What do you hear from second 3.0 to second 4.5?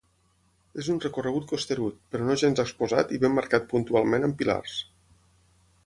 i ben marcat puntualment amb